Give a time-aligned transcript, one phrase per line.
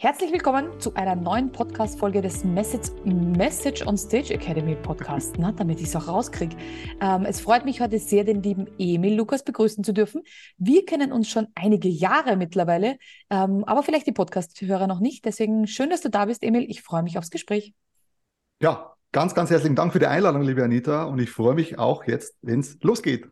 [0.00, 5.80] Herzlich willkommen zu einer neuen Podcast-Folge des Message, Message on Stage Academy Podcast, na, damit
[5.80, 6.56] ich es auch rauskriege.
[7.00, 10.22] Ähm, es freut mich heute sehr, den lieben Emil Lukas begrüßen zu dürfen.
[10.56, 12.96] Wir kennen uns schon einige Jahre mittlerweile,
[13.28, 15.24] ähm, aber vielleicht die Podcast-Hörer noch nicht.
[15.24, 16.64] Deswegen schön, dass du da bist, Emil.
[16.70, 17.74] Ich freue mich aufs Gespräch.
[18.62, 21.06] Ja, ganz, ganz herzlichen Dank für die Einladung, liebe Anita.
[21.06, 23.26] Und ich freue mich auch jetzt, wenn es losgeht.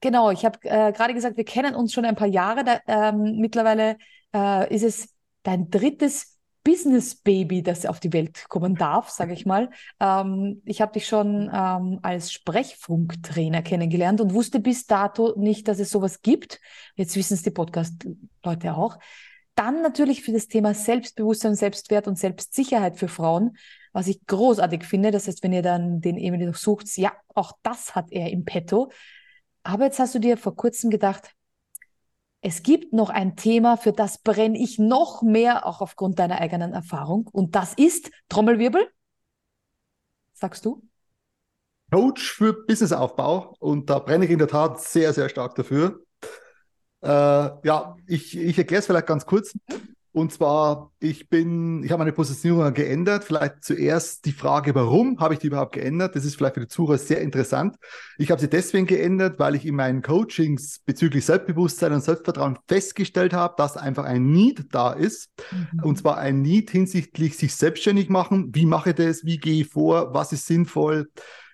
[0.00, 2.64] Genau, ich habe äh, gerade gesagt, wir kennen uns schon ein paar Jahre.
[2.64, 3.96] Da, ähm, mittlerweile
[4.34, 5.14] äh, ist es
[5.48, 9.70] dein drittes Business Baby, das auf die Welt kommen darf, sage ich mal.
[9.98, 15.78] Ähm, ich habe dich schon ähm, als Sprechfunktrainer kennengelernt und wusste bis dato nicht, dass
[15.78, 16.60] es sowas gibt.
[16.96, 18.98] Jetzt wissen es die Podcast-Leute auch.
[19.54, 23.56] Dann natürlich für das Thema Selbstbewusstsein, Selbstwert und Selbstsicherheit für Frauen,
[23.94, 25.10] was ich großartig finde.
[25.10, 28.44] Das heißt, wenn ihr dann den Emil noch sucht, ja, auch das hat er im
[28.44, 28.90] Petto.
[29.62, 31.32] Aber jetzt hast du dir vor kurzem gedacht,
[32.40, 36.72] es gibt noch ein Thema, für das brenne ich noch mehr, auch aufgrund deiner eigenen
[36.72, 37.26] Erfahrung.
[37.32, 38.88] Und das ist Trommelwirbel.
[40.34, 40.82] Sagst du?
[41.90, 43.56] Coach für Businessaufbau.
[43.58, 46.00] Und da brenne ich in der Tat sehr, sehr stark dafür.
[47.00, 49.56] Äh, ja, ich, ich erkläre es vielleicht ganz kurz.
[50.12, 53.24] Und zwar, ich bin, ich habe meine Positionierung geändert.
[53.24, 56.16] Vielleicht zuerst die Frage, warum habe ich die überhaupt geändert?
[56.16, 57.76] Das ist vielleicht für die Zuhörer sehr interessant.
[58.16, 63.34] Ich habe sie deswegen geändert, weil ich in meinen Coachings bezüglich Selbstbewusstsein und Selbstvertrauen festgestellt
[63.34, 65.30] habe, dass einfach ein Need da ist.
[65.52, 65.84] Mhm.
[65.84, 68.54] Und zwar ein Need hinsichtlich sich selbstständig machen.
[68.54, 69.24] Wie mache ich das?
[69.24, 70.14] Wie gehe ich vor?
[70.14, 71.08] Was ist sinnvoll?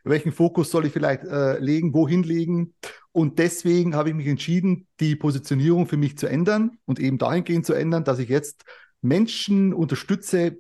[0.05, 1.95] Welchen Fokus soll ich vielleicht äh, legen?
[1.95, 2.75] Wohin legen?
[3.13, 7.65] Und deswegen habe ich mich entschieden, die Positionierung für mich zu ändern und eben dahingehend
[7.65, 8.65] zu ändern, dass ich jetzt
[9.01, 10.59] Menschen unterstütze,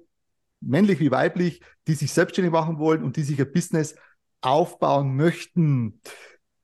[0.61, 3.97] männlich wie weiblich, die sich selbstständig machen wollen und die sich ein Business
[4.41, 6.01] aufbauen möchten.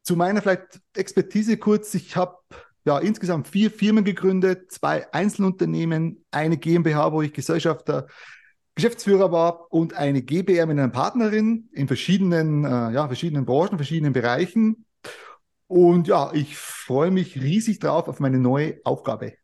[0.03, 1.95] Zu meiner vielleicht Expertise kurz.
[1.95, 2.37] Ich habe
[2.85, 8.07] ja insgesamt vier Firmen gegründet, zwei Einzelunternehmen, eine GmbH, wo ich Gesellschafter
[8.81, 14.15] Geschäftsführer war und eine GbR mit einer Partnerin in verschiedenen, äh, ja, verschiedenen Branchen, verschiedenen
[14.15, 14.87] Bereichen.
[15.67, 19.35] Und ja, ich freue mich riesig drauf auf meine neue Aufgabe.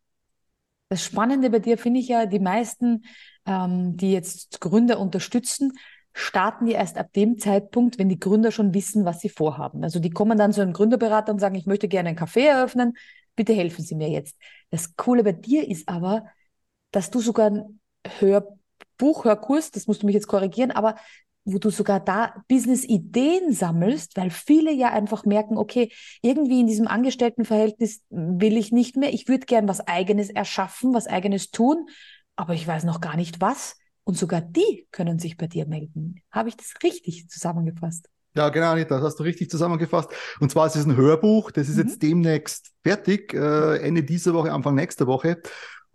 [0.88, 3.04] Das Spannende bei dir finde ich ja, die meisten,
[3.44, 5.72] ähm, die jetzt Gründer unterstützen,
[6.14, 9.84] starten die erst ab dem Zeitpunkt, wenn die Gründer schon wissen, was sie vorhaben.
[9.84, 12.96] Also die kommen dann zu einem Gründerberater und sagen, ich möchte gerne ein Café eröffnen,
[13.34, 14.38] bitte helfen Sie mir jetzt.
[14.70, 16.24] Das Coole bei dir ist aber,
[16.90, 17.80] dass du sogar ein
[18.18, 18.55] Hörbuch,
[19.00, 20.96] Hörkurs, das musst du mich jetzt korrigieren, aber
[21.44, 26.88] wo du sogar da Business-Ideen sammelst, weil viele ja einfach merken, okay, irgendwie in diesem
[26.88, 31.86] Angestelltenverhältnis will ich nicht mehr, ich würde gern was eigenes erschaffen, was eigenes tun,
[32.34, 33.76] aber ich weiß noch gar nicht was.
[34.02, 36.22] Und sogar die können sich bei dir melden.
[36.30, 38.08] Habe ich das richtig zusammengefasst?
[38.36, 40.10] Ja, genau, Anita, das hast du richtig zusammengefasst.
[40.40, 41.82] Und zwar ist es ein Hörbuch, das ist mhm.
[41.82, 45.40] jetzt demnächst fertig, äh, Ende dieser Woche, Anfang nächster Woche.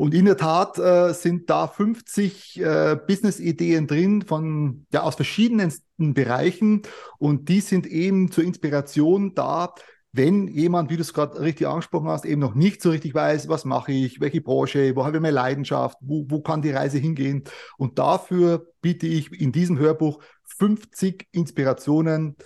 [0.02, 6.16] Und in der Tat äh, sind da 50 äh, Business-Ideen drin von ja aus verschiedensten
[6.16, 6.82] Bereichen
[7.20, 9.76] und die sind eben zur Inspiration da,
[10.12, 13.48] wenn jemand, wie du es gerade richtig angesprochen hast, eben noch nicht so richtig weiß,
[13.48, 16.98] was mache ich, welche Branche, wo habe ich meine Leidenschaft, wo, wo kann die Reise
[16.98, 17.44] hingehen.
[17.78, 20.24] Und dafür biete ich in diesem Hörbuch
[20.58, 22.38] 50 Inspirationen,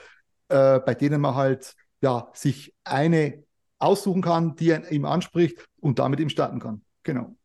[0.49, 3.45] äh, bei denen man halt ja sich eine
[3.79, 6.81] aussuchen kann, die ihm anspricht und damit ihm starten kann.
[7.03, 7.37] Genau.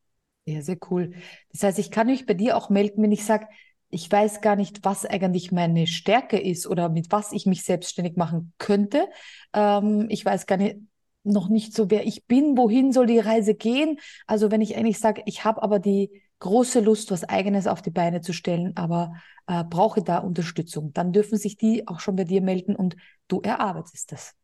[0.45, 1.12] Ja, sehr cool.
[1.53, 3.47] Das heißt, ich kann mich bei dir auch melden, wenn ich sage,
[3.91, 8.17] ich weiß gar nicht, was eigentlich meine Stärke ist oder mit was ich mich selbstständig
[8.17, 9.09] machen könnte.
[9.53, 10.77] Ähm, ich weiß gar nicht,
[11.23, 13.99] noch nicht so, wer ich bin, wohin soll die Reise gehen.
[14.27, 17.91] Also wenn ich eigentlich sage, ich habe aber die große Lust, was eigenes auf die
[17.91, 19.12] Beine zu stellen, aber
[19.47, 22.97] äh, brauche da Unterstützung, dann dürfen sich die auch schon bei dir melden und
[23.29, 24.34] du erarbeitest das.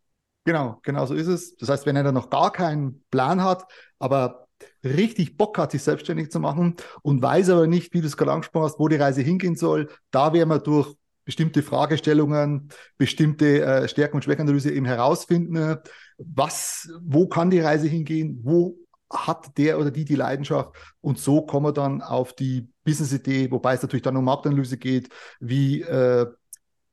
[0.45, 1.56] Genau, genau so ist es.
[1.56, 3.65] Das heißt, wenn er da noch gar keinen Plan hat,
[3.99, 4.46] aber
[4.84, 8.33] richtig Bock hat, sich selbstständig zu machen und weiß aber nicht, wie du es gerade
[8.33, 10.94] angesprochen hast, wo die Reise hingehen soll, da werden wir durch
[11.25, 15.77] bestimmte Fragestellungen, bestimmte äh, Stärken- und Schwächenanalyse eben herausfinden,
[16.19, 18.77] was, wo kann die Reise hingehen, wo
[19.12, 20.75] hat der oder die die Leidenschaft?
[21.00, 25.08] Und so kommen wir dann auf die Business-Idee, wobei es natürlich dann um Marktanalyse geht,
[25.41, 26.26] wie, äh,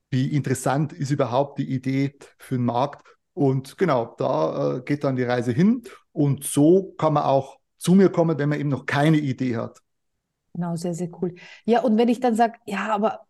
[0.09, 5.15] wie interessant ist überhaupt die Idee für den Markt und genau, da äh, geht dann
[5.15, 5.83] die Reise hin.
[6.11, 9.79] Und so kann man auch zu mir kommen, wenn man eben noch keine Idee hat.
[10.53, 11.33] Genau, sehr, sehr cool.
[11.65, 13.21] Ja, und wenn ich dann sage, ja, aber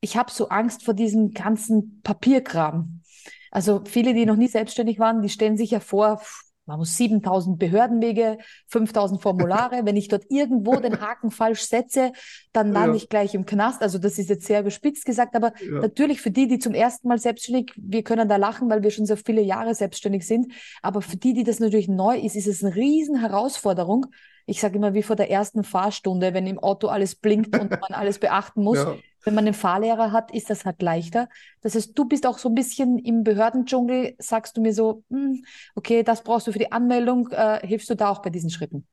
[0.00, 3.02] ich habe so Angst vor diesem ganzen Papierkram.
[3.50, 6.22] Also viele, die noch nie selbstständig waren, die stellen sich ja vor,
[6.68, 8.36] man muss 7000 Behördenwege,
[8.66, 9.80] 5000 Formulare.
[9.84, 12.12] Wenn ich dort irgendwo den Haken falsch setze,
[12.52, 12.96] dann lande ja.
[12.96, 13.80] ich gleich im Knast.
[13.80, 15.80] Also das ist jetzt sehr überspitzt gesagt, aber ja.
[15.80, 19.06] natürlich für die, die zum ersten Mal selbstständig, wir können da lachen, weil wir schon
[19.06, 20.52] so viele Jahre selbstständig sind.
[20.82, 24.06] Aber für die, die das natürlich neu ist, ist es eine riesen Herausforderung.
[24.44, 27.92] ich sage immer, wie vor der ersten Fahrstunde, wenn im Auto alles blinkt und man
[27.92, 28.78] alles beachten muss.
[28.78, 28.94] Ja.
[29.28, 31.28] Wenn man einen Fahrlehrer hat, ist das halt leichter.
[31.60, 35.44] Das heißt, du bist auch so ein bisschen im Behördendschungel, sagst du mir so, hm,
[35.74, 38.86] okay, das brauchst du für die Anmeldung, äh, hilfst du da auch bei diesen Schritten?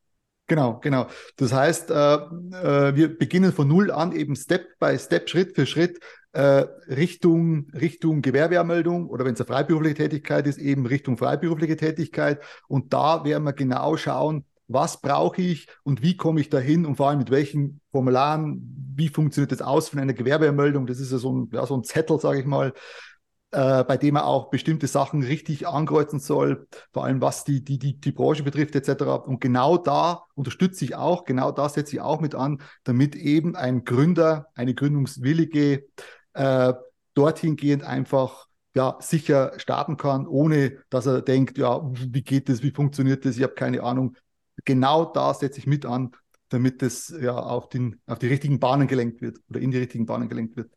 [0.48, 1.08] Genau, genau.
[1.38, 5.66] Das heißt, äh, äh, wir beginnen von null an, eben Step by Step, Schritt für
[5.66, 6.02] Schritt,
[6.34, 12.44] äh, Richtung, Richtung Gewerbeanmeldung oder wenn es eine freiberufliche Tätigkeit ist, eben Richtung freiberufliche Tätigkeit.
[12.68, 16.96] Und da werden wir genau schauen, was brauche ich und wie komme ich dahin und
[16.96, 20.88] vor allem mit welchen Formularen, wie funktioniert das aus von einer Gewerbeanmeldung.
[20.88, 22.74] Das ist ja so ein, ja, so ein Zettel, sage ich mal,
[23.52, 27.80] äh, bei dem er auch bestimmte Sachen richtig ankreuzen soll, vor allem was die, die,
[27.80, 29.04] die, die Branche betrifft etc.
[29.26, 33.56] Und genau da unterstütze ich auch, genau da setze ich auch mit an, damit eben
[33.56, 35.86] ein Gründer, eine gründungswillige
[36.34, 36.74] äh,
[37.14, 42.62] dorthin gehend einfach ja, sicher starten kann, ohne dass er denkt, ja, wie geht das,
[42.62, 44.18] wie funktioniert das, ich habe keine Ahnung.
[44.64, 46.12] Genau da setze ich mit an,
[46.50, 50.06] damit das ja auf, den, auf die richtigen Bahnen gelenkt wird oder in die richtigen
[50.06, 50.72] Bahnen gelenkt wird.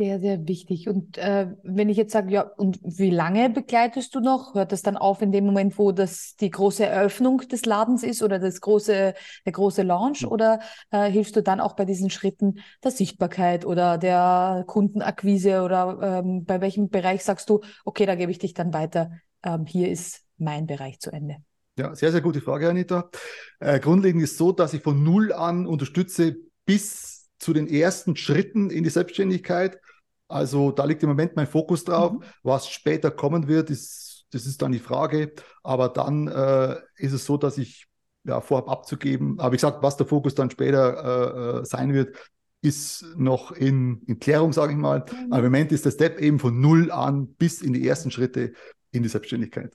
[0.00, 0.88] Sehr, sehr wichtig.
[0.88, 4.54] Und äh, wenn ich jetzt sage, ja, und wie lange begleitest du noch?
[4.54, 8.22] Hört das dann auf in dem Moment, wo das die große Eröffnung des Ladens ist
[8.22, 9.14] oder das große,
[9.44, 10.22] der große Launch?
[10.22, 10.28] Mhm.
[10.28, 10.60] Oder
[10.92, 16.44] äh, hilfst du dann auch bei diesen Schritten der Sichtbarkeit oder der Kundenakquise oder ähm,
[16.44, 19.10] bei welchem Bereich sagst du, okay, da gebe ich dich dann weiter.
[19.42, 21.38] Ähm, hier ist mein Bereich zu Ende.
[21.78, 23.08] Ja, sehr, sehr gute Frage, Anita.
[23.60, 26.36] Äh, grundlegend ist so, dass ich von null an unterstütze
[26.66, 29.78] bis zu den ersten Schritten in die Selbstständigkeit.
[30.26, 32.12] Also da liegt im Moment mein Fokus drauf.
[32.12, 32.22] Mhm.
[32.42, 35.32] Was später kommen wird, ist, das ist dann die Frage.
[35.62, 37.86] Aber dann äh, ist es so, dass ich
[38.24, 42.16] ja, vorab abzugeben, aber ich sage, was der Fokus dann später äh, äh, sein wird,
[42.60, 45.04] ist noch in, in Klärung, sage ich mal.
[45.10, 45.32] Mhm.
[45.32, 48.52] Aber im Moment ist der Step eben von null an bis in die ersten Schritte
[48.90, 49.72] in die Selbstständigkeit.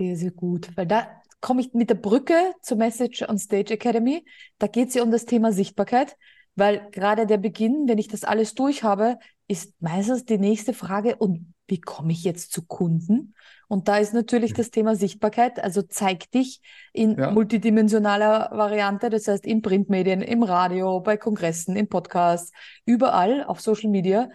[0.00, 0.74] Sehr, sehr gut.
[0.76, 1.06] Weil da
[1.42, 4.24] komme ich mit der Brücke zur Message on Stage Academy.
[4.58, 6.16] Da geht es ja um das Thema Sichtbarkeit.
[6.56, 11.16] Weil gerade der Beginn, wenn ich das alles durch habe, ist meistens die nächste Frage,
[11.16, 13.34] und wie komme ich jetzt zu Kunden?
[13.68, 16.62] Und da ist natürlich das Thema Sichtbarkeit, also zeig dich
[16.92, 17.30] in ja.
[17.30, 22.54] multidimensionaler Variante, das heißt in Printmedien, im Radio, bei Kongressen, im Podcast,
[22.86, 24.30] überall auf Social Media.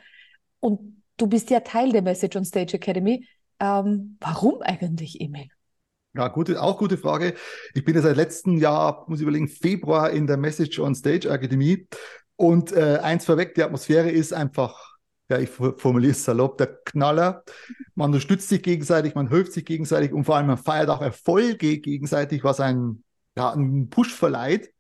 [0.60, 3.28] Und du bist ja Teil der Message on Stage Academy.
[3.60, 5.48] Ähm, warum eigentlich, Emil?
[6.16, 7.34] Ja, gute, auch gute Frage.
[7.74, 11.30] Ich bin ja seit letztem Jahr, muss ich überlegen, Februar in der Message on Stage
[11.30, 11.88] Akademie.
[12.38, 14.96] Und äh, eins vorweg, die Atmosphäre ist einfach,
[15.30, 17.44] ja, ich formuliere es salopp, der Knaller.
[17.96, 21.80] Man unterstützt sich gegenseitig, man hilft sich gegenseitig und vor allem man feiert auch Erfolge
[21.80, 23.04] gegenseitig, was einen,
[23.36, 24.72] ja, einen Push verleiht.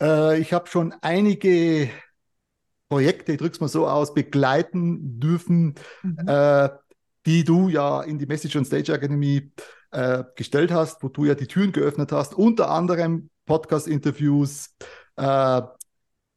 [0.00, 1.90] Äh, ich habe schon einige
[2.88, 6.28] Projekte, ich drücke es mal so aus, begleiten dürfen, mhm.
[6.28, 6.68] äh,
[7.26, 9.50] die du ja in die Message on Stage Akademie
[9.94, 14.74] äh, gestellt hast, wo du ja die Türen geöffnet hast, unter anderem Podcast-Interviews,
[15.16, 15.62] äh,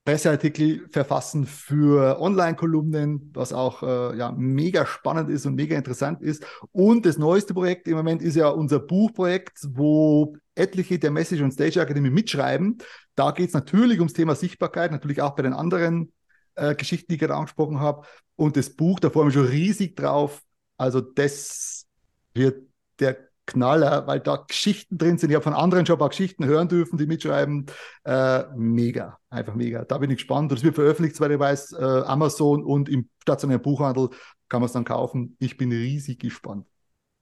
[0.05, 6.45] Presseartikel verfassen für Online-Kolumnen, was auch äh, ja, mega spannend ist und mega interessant ist.
[6.71, 11.51] Und das neueste Projekt im Moment ist ja unser Buchprojekt, wo etliche der Message und
[11.51, 12.77] Stage Academy mitschreiben.
[13.15, 16.13] Da geht es natürlich ums Thema Sichtbarkeit, natürlich auch bei den anderen
[16.55, 18.07] äh, Geschichten, die ich gerade angesprochen habe.
[18.37, 20.41] Und das Buch, da freuen wir schon riesig drauf.
[20.77, 21.85] Also das
[22.33, 22.61] wird
[22.99, 25.31] der Knaller, weil da Geschichten drin sind.
[25.31, 27.65] Ich habe von anderen schon ein paar Geschichten hören dürfen, die mitschreiben.
[28.03, 29.85] Äh, mega, einfach mega.
[29.85, 30.51] Da bin ich gespannt.
[30.51, 34.09] Und es wird veröffentlicht, soweit ich weiß, äh, Amazon und im stationären Buchhandel
[34.49, 35.35] kann man es dann kaufen.
[35.39, 36.67] Ich bin riesig gespannt.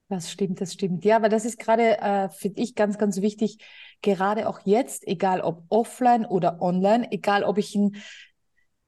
[0.07, 1.03] Das stimmt, das stimmt.
[1.03, 3.57] Ja, aber das ist gerade, äh, finde ich, ganz, ganz wichtig,
[4.03, 7.95] gerade auch jetzt, egal ob offline oder online, egal ob ich ein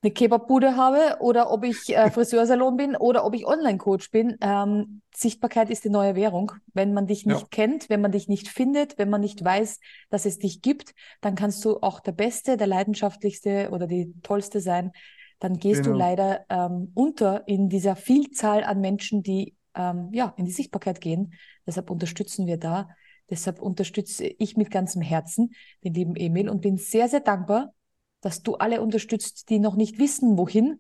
[0.04, 4.38] eine Kebabbude habe oder ob ich äh, Friseursalon bin oder ob ich Online-Coach bin.
[4.42, 6.52] Ähm, Sichtbarkeit ist die neue Währung.
[6.74, 7.48] Wenn man dich nicht ja.
[7.50, 11.36] kennt, wenn man dich nicht findet, wenn man nicht weiß, dass es dich gibt, dann
[11.36, 14.92] kannst du auch der Beste, der leidenschaftlichste oder die Tollste sein.
[15.40, 15.94] Dann gehst genau.
[15.94, 21.02] du leider ähm, unter in dieser Vielzahl an Menschen, die ähm, ja in die Sichtbarkeit
[21.02, 21.34] gehen.
[21.66, 22.90] Deshalb unterstützen wir da.
[23.30, 25.52] Deshalb unterstütze ich mit ganzem Herzen
[25.84, 27.74] den lieben Emil und bin sehr, sehr dankbar,
[28.22, 30.80] dass du alle unterstützt, die noch nicht wissen, wohin.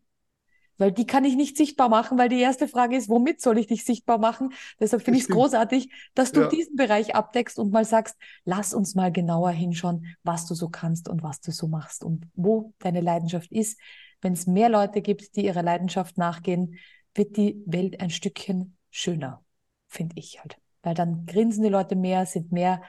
[0.77, 3.65] Weil die kann ich nicht sichtbar machen, weil die erste Frage ist, womit soll ich
[3.65, 4.53] dich sichtbar machen?
[4.79, 6.50] Deshalb finde ich es großartig, dass du ja.
[6.50, 8.15] diesen Bereich abdeckst und mal sagst,
[8.46, 12.27] lass uns mal genauer hinschauen, was du so kannst und was du so machst und
[12.36, 13.79] wo deine Leidenschaft ist.
[14.22, 16.77] Wenn es mehr Leute gibt, die ihrer Leidenschaft nachgehen,
[17.15, 19.44] wird die Welt ein Stückchen schöner,
[19.88, 20.58] finde ich halt.
[20.84, 22.84] Weil dann grinsen die Leute mehr, sind mehr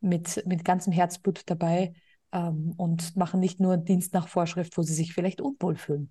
[0.00, 1.92] mit, mit ganzem Herzblut dabei
[2.32, 6.10] ähm, und machen nicht nur Dienst nach Vorschrift, wo sie sich vielleicht unwohl fühlen.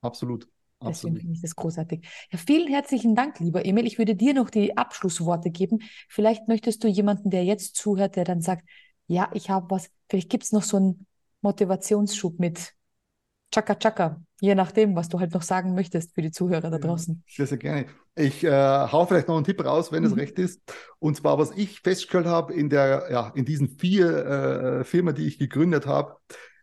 [0.00, 0.48] Absolut.
[0.84, 2.04] Deswegen finde ich das großartig.
[2.32, 3.86] Ja, vielen herzlichen Dank, lieber Emil.
[3.86, 5.78] Ich würde dir noch die Abschlussworte geben.
[6.08, 8.68] Vielleicht möchtest du jemanden, der jetzt zuhört, der dann sagt,
[9.06, 11.06] ja, ich habe was, vielleicht gibt es noch so einen
[11.40, 12.74] Motivationsschub mit
[13.52, 17.22] Chaka Chaka, je nachdem, was du halt noch sagen möchtest für die Zuhörer da draußen.
[17.28, 17.86] Sehr, sehr gerne.
[18.14, 20.18] Ich äh, hau vielleicht noch einen Tipp raus, wenn es mhm.
[20.18, 20.60] recht ist.
[20.98, 25.26] Und zwar, was ich festgestellt habe in der, ja, in diesen vier äh, Firmen, die
[25.26, 26.16] ich gegründet habe,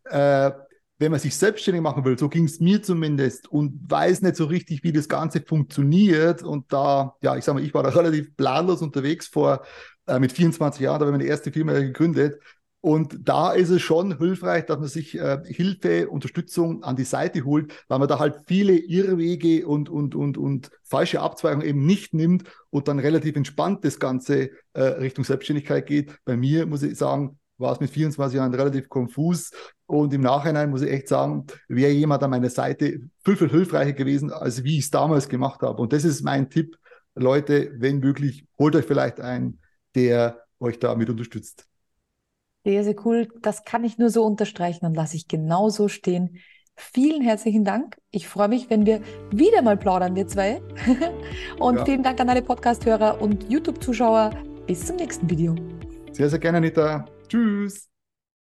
[0.06, 0.52] äh,
[1.00, 4.46] wenn man sich selbstständig machen will, so ging es mir zumindest und weiß nicht so
[4.46, 6.44] richtig, wie das Ganze funktioniert.
[6.44, 9.64] Und da, ja, ich sag mal, ich war da relativ planlos unterwegs vor
[10.08, 12.42] äh, mit 24 Jahren, da habe ich meine erste Firma gegründet.
[12.82, 17.44] Und da ist es schon hilfreich, dass man sich äh, Hilfe, Unterstützung an die Seite
[17.44, 22.14] holt, weil man da halt viele Irrwege und, und, und, und falsche Abzweigungen eben nicht
[22.14, 26.18] nimmt und dann relativ entspannt das Ganze äh, Richtung Selbstständigkeit geht.
[26.24, 29.52] Bei mir muss ich sagen, war es mit 24 Jahren relativ konfus
[29.86, 33.92] und im Nachhinein muss ich echt sagen, wäre jemand an meiner Seite viel, viel hilfreicher
[33.92, 35.82] gewesen, als wie ich es damals gemacht habe.
[35.82, 36.78] Und das ist mein Tipp,
[37.16, 39.60] Leute, wenn möglich, holt euch vielleicht einen,
[39.96, 41.69] der euch damit unterstützt.
[42.64, 43.28] Sehr, sehr cool.
[43.42, 46.40] Das kann ich nur so unterstreichen und lasse ich genau so stehen.
[46.76, 47.98] Vielen herzlichen Dank.
[48.12, 49.02] Ich freue mich, wenn wir
[49.32, 50.62] wieder mal plaudern, wir zwei.
[51.60, 51.86] und ja.
[51.86, 54.32] vielen Dank an alle Podcast-Hörer und YouTube-Zuschauer.
[54.66, 55.56] Bis zum nächsten Video.
[56.12, 57.06] Sehr, sehr gerne, Anita.
[57.28, 57.89] Tschüss.